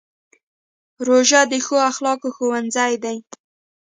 روژه 1.07 1.41
د 1.51 1.53
ښو 1.65 1.77
اخلاقو 1.91 2.29
ښوونځی 2.35 2.93
دی. 3.03 3.17